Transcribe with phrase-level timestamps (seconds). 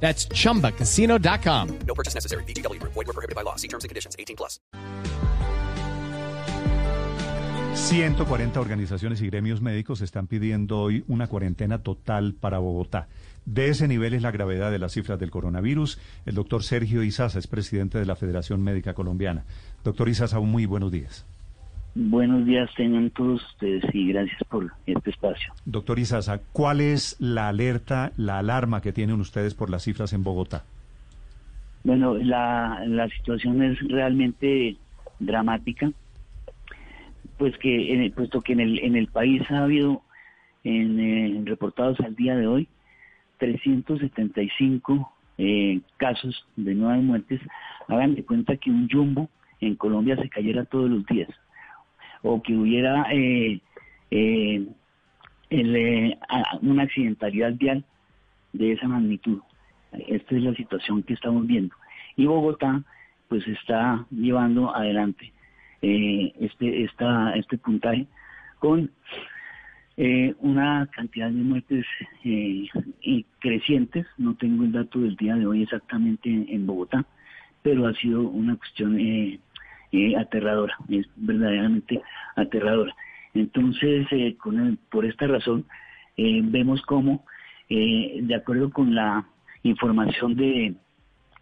[0.00, 1.78] That's chumbacasino.com.
[1.86, 2.44] No purchase necessary.
[2.44, 2.80] BGW.
[2.82, 3.56] Void were prohibited by law.
[3.56, 4.14] See terms and conditions.
[4.18, 4.60] 18 plus.
[7.76, 13.06] 140 organizaciones y gremios médicos están pidiendo hoy una cuarentena total para Bogotá.
[13.44, 15.98] De ese nivel es la gravedad de las cifras del coronavirus.
[16.24, 19.44] El doctor Sergio Izaza es presidente de la Federación Médica Colombiana.
[19.84, 21.26] Doctor Izaza, muy buenos días.
[21.98, 25.50] Buenos días tengan todos ustedes y gracias por este espacio.
[25.64, 30.22] Doctor Izaza, ¿cuál es la alerta, la alarma que tienen ustedes por las cifras en
[30.22, 30.64] Bogotá?
[31.84, 34.76] Bueno, la, la situación es realmente
[35.20, 35.90] dramática,
[37.38, 40.02] pues que en puesto que en el, en el país ha habido
[40.64, 42.68] en, eh, reportados al día de hoy
[43.38, 47.40] 375 eh, casos de nuevas muertes,
[47.88, 49.30] hagan de cuenta que un jumbo
[49.62, 51.30] en Colombia se cayera todos los días
[52.26, 53.60] o que hubiera eh,
[54.10, 54.66] eh,
[55.50, 56.18] el, eh,
[56.62, 57.84] una accidentalidad vial
[58.52, 59.40] de esa magnitud.
[59.92, 61.74] Esta es la situación que estamos viendo.
[62.16, 62.82] Y Bogotá
[63.28, 65.32] pues está llevando adelante
[65.82, 68.06] este, esta, este puntaje
[68.58, 68.90] con
[70.40, 71.86] una cantidad de muertes
[73.40, 74.06] crecientes.
[74.18, 77.04] No tengo el dato del día de hoy exactamente en, Bogotá,
[77.62, 78.96] pero ha sido una cuestión
[79.92, 82.02] eh, aterradora, es verdaderamente
[82.34, 82.94] aterradora.
[83.34, 85.64] Entonces, eh, con por esta razón,
[86.16, 87.24] eh, vemos cómo,
[87.68, 89.26] de acuerdo con la
[89.62, 90.74] información de,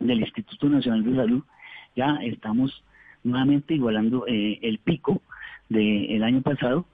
[0.01, 1.43] del Instituto Nacional de Salud,
[1.95, 2.83] ya estamos
[3.23, 5.21] nuevamente igualando el pico
[5.69, 6.87] del año pasado,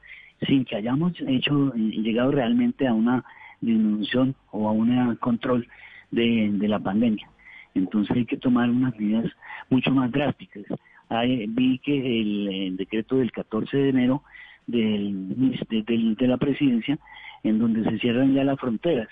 [0.46, 3.24] sin que hayamos hecho llegado realmente a una
[3.60, 5.66] disminución o a un control
[6.10, 7.28] de, de la pandemia.
[7.74, 9.30] Entonces hay que tomar unas medidas
[9.68, 10.64] mucho más drásticas
[11.48, 14.22] vi que el, decreto del 14 de enero
[14.66, 15.28] del,
[15.68, 16.98] de, la presidencia,
[17.42, 19.08] en donde se cierran ya las fronteras,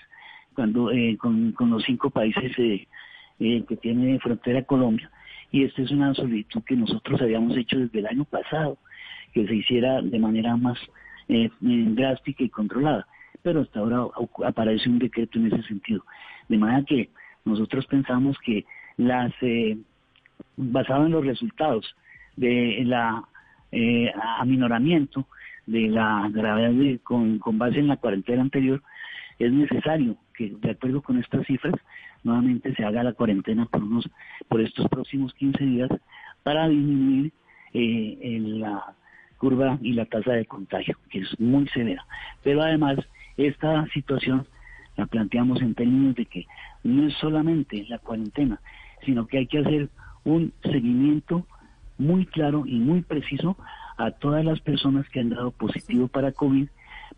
[0.53, 2.87] cuando eh, con, los cinco países eh,
[3.39, 5.11] eh, que tiene frontera Colombia.
[5.51, 8.77] Y esta es una solicitud que nosotros habíamos hecho desde el año pasado,
[9.33, 10.77] que se hiciera de manera más
[11.59, 13.07] drástica y controlada.
[13.41, 14.07] Pero hasta ahora
[14.45, 16.03] aparece un decreto en ese sentido.
[16.47, 17.09] De manera que
[17.45, 18.65] nosotros pensamos que
[18.97, 19.31] las
[20.57, 21.95] basado en los resultados
[22.35, 23.23] de la
[23.71, 25.27] eh, aminoramiento
[25.65, 26.73] de la gravedad
[27.03, 28.81] con, base en la cuarentena anterior,
[29.37, 31.75] es necesario que, de acuerdo con estas cifras,
[32.23, 34.09] nuevamente se haga la cuarentena por, unos,
[34.47, 35.89] por estos próximos 15 días
[36.43, 37.31] para disminuir
[37.73, 38.95] eh, la
[39.37, 42.05] curva y la tasa de contagio, que es muy severa.
[42.43, 42.97] Pero además,
[43.37, 44.47] esta situación
[44.97, 46.45] la planteamos en términos de que
[46.83, 48.59] no es solamente la cuarentena,
[49.05, 49.89] sino que hay que hacer
[50.23, 51.45] un seguimiento
[51.97, 53.57] muy claro y muy preciso
[53.97, 56.67] a todas las personas que han dado positivo para COVID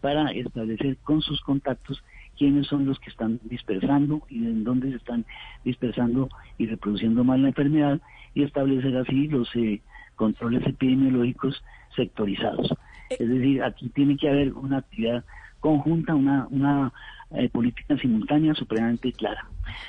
[0.02, 2.04] para establecer con sus contactos
[2.38, 5.26] quiénes son los que están dispersando y en dónde se están
[5.64, 8.02] dispersando y reproduciendo más la enfermedad
[8.34, 9.82] y establecer así los eh,
[10.16, 11.64] controles epidemiológicos
[11.96, 12.72] sectorizados.
[13.12, 13.18] Eh.
[13.20, 15.24] Es decir, aquí tiene que haber una actividad
[15.60, 16.92] conjunta, una, una
[17.34, 19.48] eh, política simultánea supremamente clara.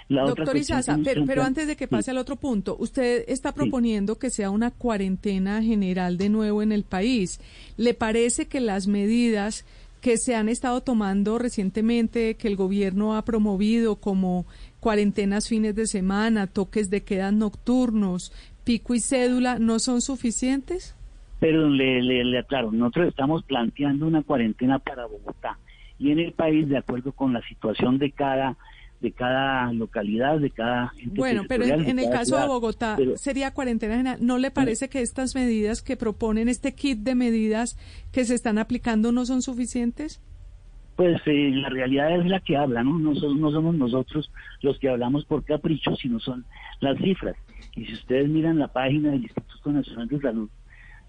[0.08, 4.50] Doctor Izaza, pero, antes de que pase al otro punto, usted está proponiendo que sea
[4.50, 7.40] una cuarentena general de nuevo en el país.
[7.76, 9.64] ¿Le parece que las medidas
[10.00, 14.46] que se han estado tomando recientemente, que el gobierno ha promovido como
[14.80, 18.32] cuarentenas fines de semana, toques de queda nocturnos,
[18.64, 20.96] pico y cédula, no son suficientes?
[21.40, 25.58] Pero le, le, le aclaro, nosotros estamos planteando una cuarentena para Bogotá
[26.02, 28.56] y en el país de acuerdo con la situación de cada
[29.00, 30.92] de cada localidad, de cada...
[31.06, 34.18] Bueno, pero en, el caso de Bogotá sería cuarentena general.
[34.20, 37.76] ¿No le parece que estas medidas que proponen, este kit de medidas
[38.12, 40.22] que se están aplicando no son suficientes?
[40.94, 42.96] Pues eh, la realidad es la que habla, ¿no?
[42.96, 46.44] No, no somos nosotros los que hablamos por capricho, sino son
[46.78, 47.34] las cifras.
[47.74, 50.48] Y si ustedes miran la página del Instituto Nacional de Salud,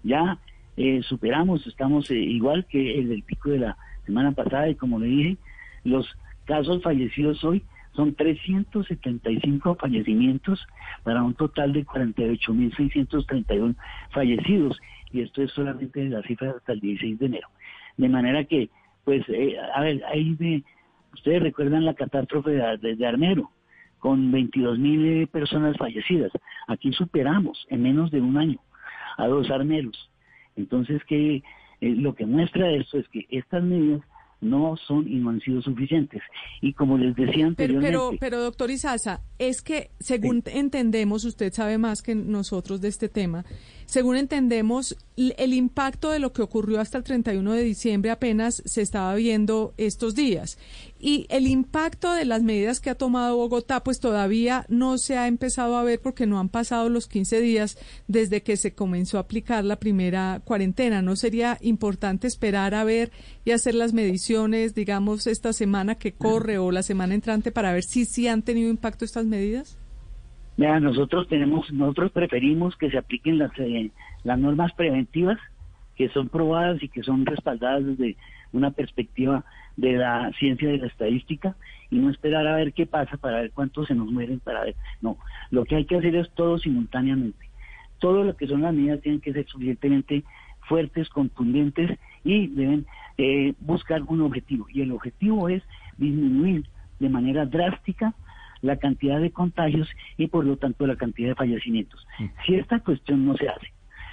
[0.02, 0.38] ya
[0.76, 4.98] eh, superamos, estamos eh, igual que el del pico de la semana pasada y como
[4.98, 5.36] le dije,
[5.84, 6.06] los
[6.44, 7.62] casos fallecidos hoy
[7.94, 10.66] son 375 fallecimientos
[11.04, 13.76] para un total de 48.631
[14.10, 14.78] fallecidos.
[15.12, 17.48] Y esto es solamente la cifra hasta el 16 de enero.
[17.96, 18.68] De manera que,
[19.04, 20.64] pues, eh, a ver, ahí de,
[21.12, 23.50] ustedes recuerdan la catástrofe de, de, Armero,
[24.00, 26.32] con 22 mil eh, personas fallecidas.
[26.66, 28.58] Aquí superamos en menos de un año
[29.16, 30.10] a dos armeros.
[30.56, 31.42] Entonces, que
[31.90, 34.02] lo que muestra esto es que estas medidas
[34.40, 36.22] no son y no han sido suficientes.
[36.60, 37.88] Y como les decía anteriormente...
[37.88, 43.08] Pero, pero, doctor Izaza, es que según entendemos, usted sabe más que nosotros de este
[43.08, 43.44] tema,
[43.86, 48.82] según entendemos, el impacto de lo que ocurrió hasta el 31 de diciembre apenas se
[48.82, 50.58] estaba viendo estos días.
[50.98, 55.28] Y el impacto de las medidas que ha tomado Bogotá, pues todavía no se ha
[55.28, 57.78] empezado a ver porque no han pasado los 15 días
[58.08, 61.02] desde que se comenzó a aplicar la primera cuarentena.
[61.02, 63.12] ¿No sería importante esperar a ver
[63.44, 67.84] y hacer las mediciones, digamos, esta semana que corre o la semana entrante para ver
[67.84, 69.76] si sí han tenido impacto estas medidas?
[70.56, 73.90] Mira, nosotros tenemos, nosotros preferimos que se apliquen las, eh,
[74.22, 75.38] las normas preventivas
[75.96, 78.16] que son probadas y que son respaldadas desde
[78.52, 79.44] una perspectiva
[79.76, 81.56] de la ciencia de la estadística
[81.90, 84.76] y no esperar a ver qué pasa para ver cuántos se nos mueren para ver.
[85.02, 85.18] No,
[85.50, 87.48] lo que hay que hacer es todo simultáneamente.
[87.98, 90.24] Todo lo que son las medidas tienen que ser suficientemente
[90.68, 92.86] fuertes, contundentes y deben
[93.18, 94.66] eh, buscar un objetivo.
[94.72, 95.62] Y el objetivo es
[95.96, 96.64] disminuir
[97.00, 98.14] de manera drástica
[98.64, 102.04] la cantidad de contagios y por lo tanto la cantidad de fallecimientos.
[102.46, 103.68] Si esta cuestión no se hace,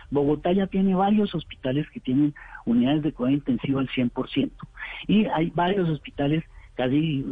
[0.10, 2.34] Bogotá ya tiene varios hospitales que tienen
[2.66, 4.52] unidades de cuidado intensivo al 100%
[5.08, 6.44] y hay varios hospitales,
[6.76, 7.24] casi,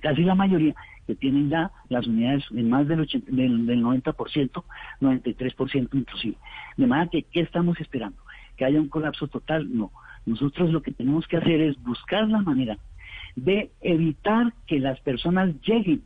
[0.00, 0.74] casi la mayoría,
[1.08, 4.62] que tienen ya las unidades en más del, 80, del, del 90%,
[5.00, 6.36] 93% inclusive.
[6.76, 8.18] De manera que, ¿qué estamos esperando?
[8.56, 9.66] ¿Que haya un colapso total?
[9.76, 9.90] No.
[10.24, 12.78] Nosotros lo que tenemos que hacer es buscar la manera
[13.34, 16.02] de evitar que las personas lleguen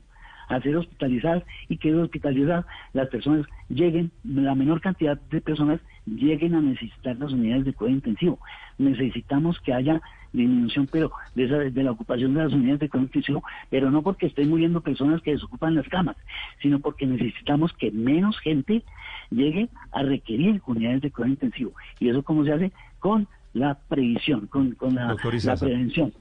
[0.48, 5.80] a ser hospitalizadas y que de hospitalizadas las personas lleguen, la menor cantidad de personas
[6.06, 8.38] lleguen a necesitar las unidades de cuidado intensivo.
[8.78, 10.00] Necesitamos que haya
[10.32, 14.26] disminución pero de, de la ocupación de las unidades de cuidado intensivo, pero no porque
[14.26, 16.16] estén muriendo personas que desocupan las camas,
[16.62, 18.82] sino porque necesitamos que menos gente
[19.30, 21.72] llegue a requerir unidades de cuidado intensivo.
[21.98, 22.72] ¿Y eso cómo se hace?
[22.98, 26.12] Con la previsión, con, con la, la prevención.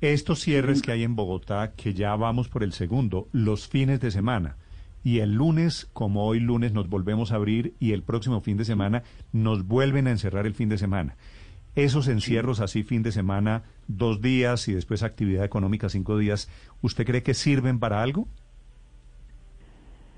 [0.00, 4.12] Estos cierres que hay en Bogotá, que ya vamos por el segundo, los fines de
[4.12, 4.54] semana,
[5.02, 8.64] y el lunes, como hoy lunes, nos volvemos a abrir y el próximo fin de
[8.64, 9.02] semana
[9.32, 11.16] nos vuelven a encerrar el fin de semana.
[11.74, 16.48] Esos encierros así fin de semana, dos días y después actividad económica cinco días,
[16.80, 18.28] ¿usted cree que sirven para algo?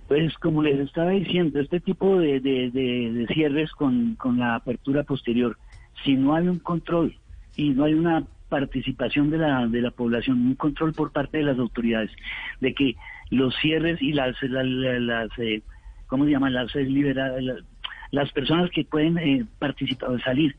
[0.09, 5.57] Pues como les estaba diciendo, este tipo de, de cierres con, con la apertura posterior,
[6.05, 7.17] si no hay un control
[7.57, 11.45] y no hay una participación de la, de la población, un control por parte de
[11.45, 12.11] las autoridades,
[12.61, 12.97] de que
[13.31, 15.63] los cierres y las, las, eh,
[16.09, 16.53] ¿cómo se llaman?
[16.53, 17.63] Las, eh,
[18.11, 20.55] las personas que pueden eh, participar, salir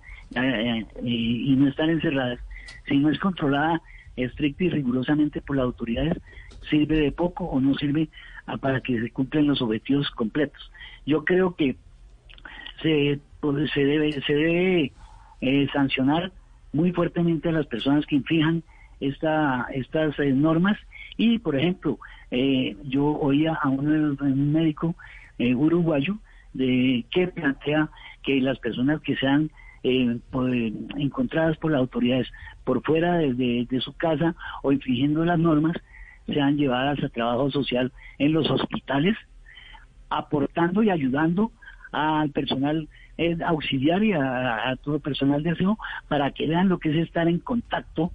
[1.03, 2.39] y no están encerradas,
[2.87, 3.81] si no es controlada
[4.15, 6.17] estricta y rigurosamente por las autoridades,
[6.69, 8.07] sirve de poco o no sirve
[8.61, 10.71] para que se cumplan los objetivos completos.
[11.05, 11.75] Yo creo que
[12.81, 14.93] se, pues, se debe, se debe
[15.73, 16.31] sancionar
[16.73, 18.63] muy fuertemente a las personas que inflijan
[18.99, 20.77] esta, estas eh, normas.
[21.17, 24.17] Y, por ejemplo, eh, yo oía a un,
[24.53, 24.95] médico
[25.37, 26.17] eh, uruguayo
[26.53, 27.89] de que plantea
[28.23, 29.49] que las personas que sean
[29.83, 32.27] encontradas por las autoridades
[32.63, 35.75] por fuera de, su casa o infringiendo las normas
[36.27, 39.17] sean llevadas a trabajo social en los hospitales,
[40.09, 41.51] aportando y ayudando
[41.91, 42.87] al personal
[43.17, 45.77] es auxiliar y a, todo personal de aseo
[46.07, 48.11] para que vean lo que es estar en contacto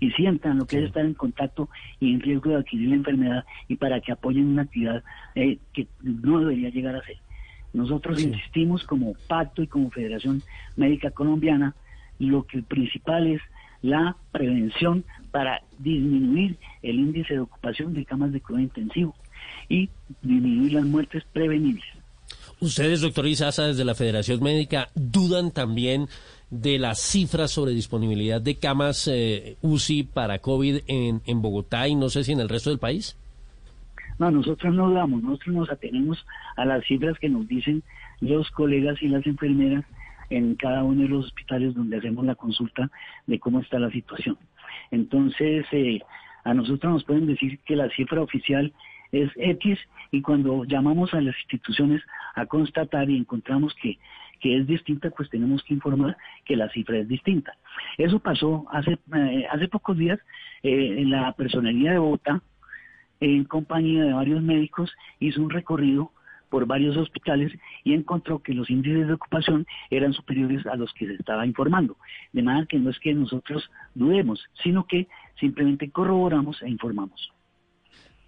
[0.00, 1.68] y sientan lo que es estar en contacto
[2.00, 5.02] y en riesgo de adquirir la enfermedad y para que apoyen una actividad
[5.34, 7.16] eh, que no debería llegar a ser.
[7.72, 10.42] Nosotros insistimos como pacto y como Federación
[10.76, 11.74] Médica Colombiana,
[12.18, 13.42] lo que principal es
[13.82, 19.14] la prevención para disminuir el índice de ocupación de camas de cuidado intensivo
[19.68, 19.90] y
[20.22, 21.84] disminuir las muertes prevenibles.
[22.64, 26.06] Ustedes, doctor Izaza, desde la Federación Médica, dudan también
[26.48, 32.08] de las cifras sobre disponibilidad de camas eh, UCI para COVID en, Bogotá y no
[32.08, 33.18] sé si en el resto del país.
[34.18, 36.24] No, nosotros no dudamos, nosotros nos atenemos
[36.56, 37.82] a las cifras que nos dicen
[38.20, 39.84] los colegas y las enfermeras
[40.30, 42.90] en cada uno de los hospitales donde hacemos la consulta
[43.26, 44.38] de cómo está la situación.
[44.90, 46.00] Entonces, eh,
[46.44, 48.72] a nosotros nos pueden decir que la cifra oficial
[49.14, 49.78] es X
[50.10, 52.02] y cuando llamamos a las instituciones
[52.34, 53.98] a constatar y encontramos que,
[54.40, 57.56] que es distinta, pues tenemos que informar que la cifra es distinta.
[57.96, 60.18] Eso pasó hace, eh, hace pocos días
[60.62, 62.42] eh, en la personería de Bogotá,
[63.20, 66.10] en compañía de varios médicos, hizo un recorrido
[66.50, 67.52] por varios hospitales
[67.84, 71.96] y encontró que los índices de ocupación eran superiores a los que se estaba informando.
[72.32, 75.06] De manera que no es que nosotros dudemos, sino que
[75.38, 77.33] simplemente corroboramos e informamos.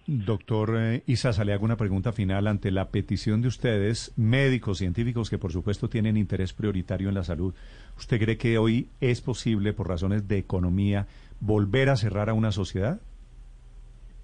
[0.07, 5.29] Doctor eh, Isasa, le hago una pregunta final ante la petición de ustedes, médicos, científicos,
[5.29, 7.53] que por supuesto tienen interés prioritario en la salud.
[7.97, 11.07] ¿Usted cree que hoy es posible, por razones de economía,
[11.41, 13.01] volver a cerrar a una sociedad?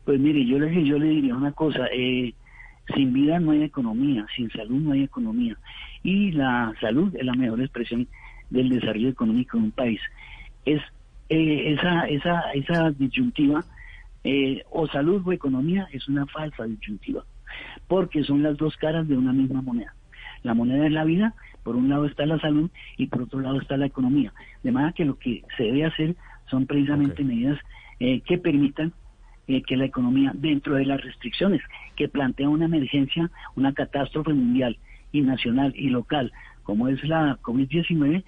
[0.05, 2.33] Pues mire, yo le, yo le diría una cosa, eh,
[2.95, 5.57] sin vida no hay economía, sin salud no hay economía.
[6.01, 8.07] Y la salud es la mejor expresión
[8.49, 9.99] del desarrollo económico de un país.
[10.63, 10.81] Es
[11.27, 13.65] eh, esa, esa, esa disyuntiva
[14.23, 17.25] eh, o salud o economía es una falsa disyuntiva,
[17.87, 19.93] porque son las dos caras de una misma moneda.
[20.43, 23.59] La moneda es la vida, por un lado está la salud y por otro lado
[23.59, 24.33] está la economía.
[24.63, 26.15] De manera que lo que se debe hacer
[26.49, 27.59] son precisamente medidas
[27.99, 28.93] eh, que permitan
[29.47, 31.61] eh, que la economía, dentro de las restricciones
[31.95, 34.77] que plantea una emergencia, una catástrofe mundial
[35.11, 36.31] y nacional y local,
[36.63, 38.23] como es la COVID-19,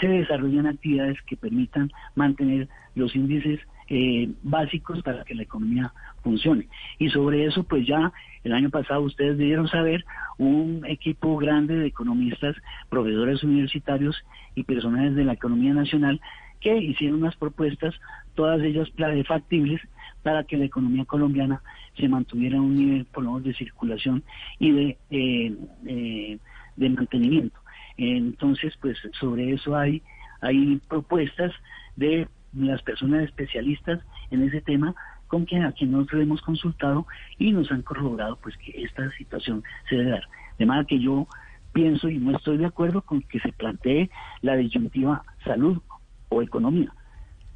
[0.00, 3.60] se desarrollen actividades que permitan mantener los índices
[3.92, 5.92] eh, básicos para que la economía
[6.22, 6.68] funcione.
[6.98, 8.12] Y sobre eso, pues ya
[8.44, 10.04] el año pasado ustedes debieron saber
[10.38, 12.56] un equipo grande de economistas,
[12.88, 14.16] profesores universitarios
[14.54, 16.20] y personajes de la economía nacional
[16.60, 17.94] que hicieron unas propuestas,
[18.34, 18.88] todas ellas
[19.26, 19.80] factibles,
[20.22, 21.60] para que la economía colombiana
[21.96, 24.22] se mantuviera a un nivel, por lo menos, de circulación
[24.58, 25.56] y de, eh,
[25.86, 26.38] eh,
[26.76, 27.58] de mantenimiento.
[27.96, 30.00] Entonces, pues sobre eso hay,
[30.42, 31.52] hay propuestas
[31.96, 34.94] de las personas especialistas en ese tema
[35.28, 37.06] con quien a quien nosotros hemos consultado
[37.38, 40.28] y nos han corroborado pues que esta situación se debe dar.
[40.58, 41.28] De manera que yo
[41.72, 44.10] pienso y no estoy de acuerdo con que se plantee
[44.42, 45.80] la disyuntiva salud
[46.28, 46.92] o economía,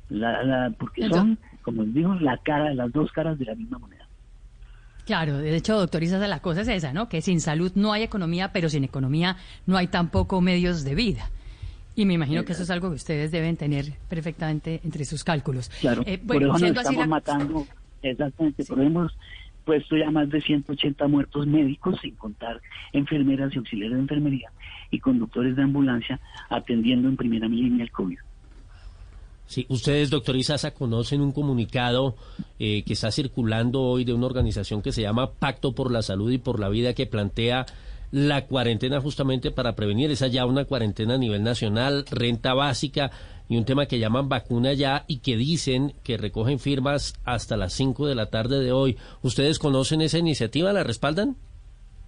[0.08, 4.08] la, porque son, como les digo, la cara, las dos caras de la misma moneda.
[5.04, 7.08] Claro, de hecho, doctor Isa, la cosa es esa, ¿no?
[7.08, 9.36] Que sin salud no hay economía, pero sin economía
[9.66, 11.28] no hay tampoco medios de vida.
[11.96, 15.68] Y me imagino que eso es algo que ustedes deben tener perfectamente entre sus cálculos.
[15.80, 17.66] Claro, eh, por eso nos estamos matando,
[18.02, 19.16] exactamente, por eso hemos
[19.64, 22.60] puesto ya más de 180 muertos médicos, sin contar
[22.92, 24.50] enfermeras y auxiliares de enfermería
[24.90, 26.20] y conductores de ambulancia
[26.50, 28.18] atendiendo en primera línea el COVID.
[29.46, 32.16] Sí, ustedes, doctor Isaza, conocen un comunicado
[32.58, 36.30] eh, que está circulando hoy de una organización que se llama Pacto por la Salud
[36.32, 37.66] y por la Vida que plantea
[38.14, 40.12] la cuarentena justamente para prevenir.
[40.12, 43.10] Esa ya una cuarentena a nivel nacional, renta básica
[43.48, 47.72] y un tema que llaman vacuna ya y que dicen que recogen firmas hasta las
[47.72, 48.96] 5 de la tarde de hoy.
[49.22, 50.72] ¿Ustedes conocen esa iniciativa?
[50.72, 51.34] ¿La respaldan?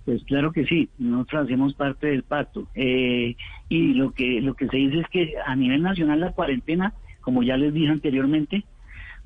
[0.05, 2.69] Pues claro que sí, nosotros hacemos parte del pacto.
[2.77, 3.35] Eh,
[3.69, 7.43] y lo que, lo que se dice es que a nivel nacional la cuarentena, como
[7.43, 8.63] ya les dije anteriormente,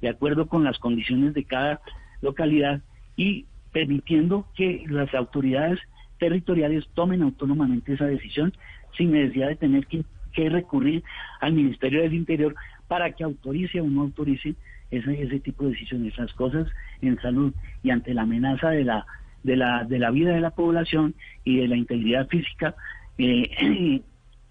[0.01, 1.83] de acuerdo con las condiciones de cada
[2.23, 2.81] localidad
[3.19, 5.79] y permitiendo que las autoridades
[6.21, 8.53] territoriales tomen autónomamente esa decisión
[8.97, 11.03] sin necesidad de tener que, recurrir
[11.41, 12.55] al Ministerio del Interior
[12.89, 14.55] para que autorice o no autorice
[14.91, 16.17] ese, ese tipo de decisiones.
[16.17, 16.67] Las cosas
[17.03, 19.05] en salud y ante la amenaza de la,
[19.43, 22.75] de la, de la vida de la población y de la integridad física
[23.19, 24.01] eh,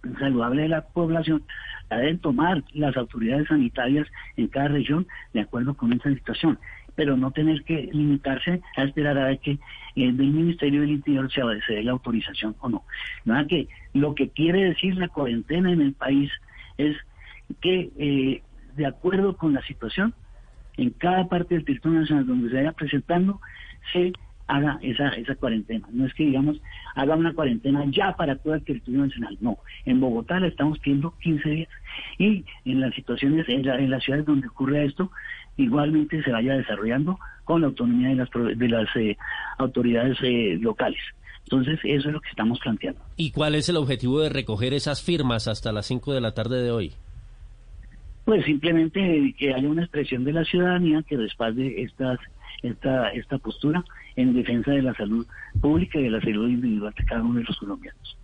[0.20, 1.44] saludable de la población,
[1.90, 4.08] la deben tomar las autoridades sanitarias
[4.38, 6.60] en cada región de acuerdo con esa situación
[7.00, 11.32] pero no tener que limitarse a esperar a ver que eh, del Ministerio del Interior
[11.32, 11.42] se,
[11.74, 12.84] dé la autorización o no.
[13.24, 16.30] Nada que lo que quiere decir la cuarentena en el país
[16.78, 16.98] es
[17.62, 18.42] que, eh,
[18.76, 20.14] de acuerdo con la situación,
[20.76, 23.40] en cada parte del territorio nacional donde se vaya presentando,
[23.94, 24.12] se
[24.48, 25.88] haga esa, esa cuarentena.
[25.94, 26.62] No es que, digamos,
[26.96, 29.38] haga una cuarentena ya para todo el territorio nacional.
[29.40, 31.70] No, en Bogotá le estamos pidiendo 15 días.
[32.18, 35.12] Y en las situaciones, en, en las ciudades donde ocurre esto,
[35.60, 39.18] igualmente se vaya desarrollando con la autonomía de las, de las eh,
[39.58, 41.02] autoridades eh, locales.
[41.44, 43.02] Entonces, eso es lo que estamos planteando.
[43.18, 46.62] ¿Y cuál es el objetivo de recoger esas firmas hasta las 5 de la tarde
[46.62, 46.94] de hoy?
[48.26, 52.20] Pues simplemente que haya una expresión de la ciudadanía que respalde estas,
[52.62, 53.84] esta, esta postura
[54.16, 55.26] en defensa de la salud
[55.60, 58.18] pública y de la salud individual de cada uno de los colombianos.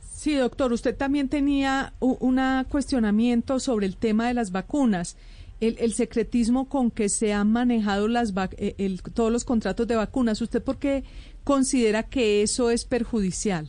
[0.00, 5.18] Sí, doctor, usted también tenía un cuestionamiento sobre el tema de las vacunas
[5.66, 10.40] el, secretismo con que se han manejado las eh, todos los contratos de vacunas.
[10.40, 11.04] ¿Usted por qué
[11.44, 13.68] considera que eso es perjudicial?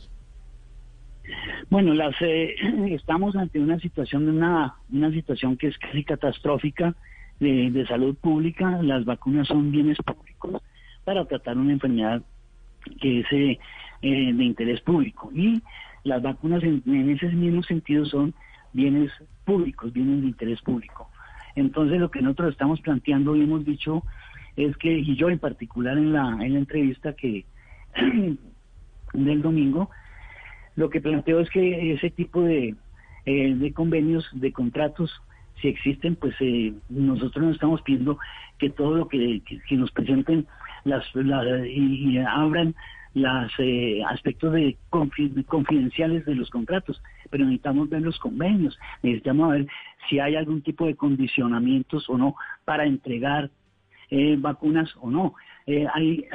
[1.70, 2.54] Bueno, las, eh,
[2.90, 4.76] estamos ante una situación de una,
[5.12, 6.94] situación que es casi catastrófica
[7.40, 8.82] de, salud pública.
[8.82, 10.62] Las vacunas son bienes públicos
[11.04, 12.22] para tratar una enfermedad
[13.00, 13.58] que es eh,
[14.02, 15.30] de interés público.
[15.34, 15.62] Y
[16.04, 18.32] las vacunas en, ese mismo sentido son
[18.72, 19.10] bienes
[19.44, 21.10] públicos, bienes de interés público.
[21.56, 24.04] Entonces lo que nosotros estamos planteando y hemos dicho
[24.56, 27.44] es que, y yo en particular en la, en la entrevista que
[29.12, 29.90] del domingo,
[30.76, 32.74] lo que planteo es que ese tipo de,
[33.24, 35.10] eh, de convenios, de contratos,
[35.60, 38.18] si existen, pues eh, nosotros nos estamos pidiendo
[38.58, 40.46] que todo lo que, que, nos presenten
[40.84, 42.74] las, y, abran
[43.16, 49.66] los eh, aspectos de confidenciales de los contratos, pero necesitamos ver los convenios, necesitamos ver
[50.06, 53.50] si hay algún tipo de condicionamientos o no para entregar
[54.10, 55.34] eh, vacunas o no.
[55.66, 56.26] Eh, hay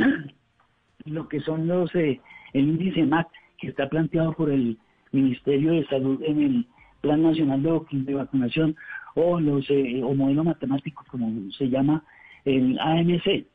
[1.05, 2.19] lo que son los el
[2.53, 3.27] índice MAC
[3.59, 4.79] que está planteado por el
[5.11, 6.67] Ministerio de Salud en el
[7.01, 8.75] Plan Nacional de, Vacunación
[9.13, 12.03] o los o modelo matemático como se llama
[12.43, 13.45] el AMC,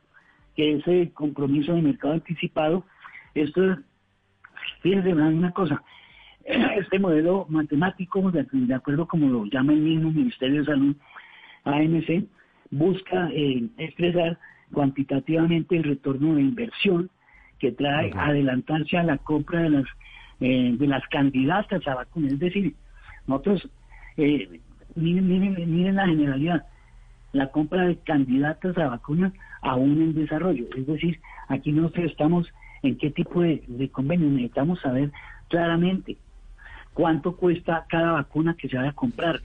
[0.55, 2.85] que es el compromiso de mercado anticipado.
[3.41, 3.77] Esto,
[4.81, 5.83] fíjense una cosa,
[6.45, 10.95] este modelo matemático, de, acuerdo como lo llama el mismo Ministerio de Salud,
[11.65, 12.25] AMC,
[12.71, 14.39] busca eh, expresar
[14.71, 17.09] cuantitativamente el retorno de inversión
[17.59, 19.85] que trae adelantarse a la compra de las
[20.39, 22.33] eh, de las candidatas a vacunas.
[22.33, 22.75] Es decir,
[23.25, 23.67] nosotros,
[24.17, 24.59] eh,
[24.95, 26.65] miren, miren, miren la generalidad,
[27.33, 30.65] la compra de candidatas a vacunas aún en desarrollo.
[30.75, 32.47] Es decir, aquí nosotros estamos
[32.83, 34.29] en qué tipo de, convenio.
[34.29, 35.11] Necesitamos saber
[35.49, 36.17] claramente
[36.93, 39.41] cuánto cuesta cada vacuna que se vaya a comprar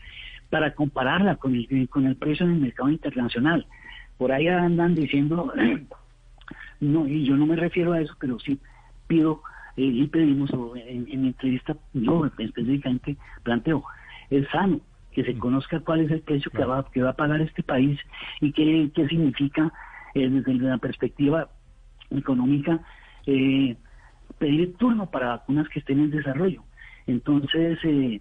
[0.50, 3.66] para compararla con el, con el precio en el mercado internacional.
[4.18, 5.52] Por ahí andan diciendo,
[6.80, 8.58] no, y yo no me refiero a eso, pero sí
[9.06, 9.42] pido
[9.76, 13.84] eh, y pedimos en, en mi entrevista, yo específicamente planteo,
[14.30, 14.80] es sano
[15.12, 15.38] que se mm.
[15.38, 17.98] conozca cuál es el precio que, va, que va a pagar este país
[18.40, 19.72] y qué, qué significa
[20.14, 21.48] eh, desde la perspectiva
[22.10, 22.80] económica
[23.26, 23.76] eh,
[24.38, 26.62] pedir turno para vacunas que estén en desarrollo.
[27.06, 28.20] Entonces, eh,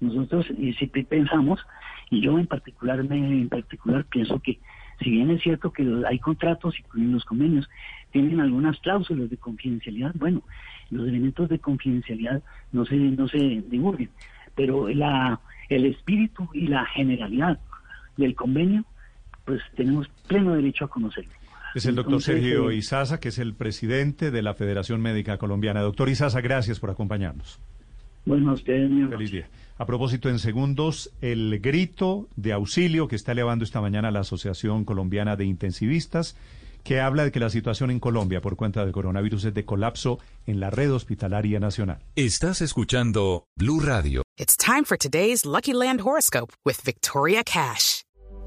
[0.00, 0.46] nosotros
[0.78, 1.64] si pensamos,
[2.10, 4.58] y yo en particular, en particular pienso que
[5.00, 7.68] si bien es cierto que hay contratos y los convenios
[8.10, 10.42] tienen algunas cláusulas de confidencialidad, bueno,
[10.90, 12.42] los elementos de confidencialidad
[12.72, 14.10] no se, no se divulguen,
[14.54, 17.58] pero la el espíritu y la generalidad
[18.16, 18.84] del convenio,
[19.44, 21.32] pues tenemos pleno derecho a conocerlo.
[21.74, 25.80] Es el doctor Sergio eh, Izaza, que es el presidente de la Federación Médica Colombiana.
[25.80, 27.58] Doctor Izaza, gracias por acompañarnos.
[28.24, 29.48] Bueno, a ustedes, mi Feliz día.
[29.78, 34.84] A propósito, en segundos, el grito de auxilio que está elevando esta mañana la Asociación
[34.84, 36.36] Colombiana de Intensivistas
[36.82, 40.18] que habla de que la situación en Colombia por cuenta del coronavirus es de colapso
[40.46, 41.98] en la red hospitalaria nacional.
[42.16, 44.22] Estás escuchando Blue Radio.
[44.36, 48.02] It's time for today's Lucky Land horoscope with Victoria Cash.